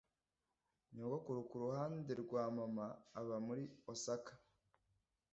[0.95, 2.85] Nyogokuru kuruhande rwa mama
[3.19, 4.31] aba muri Osaka.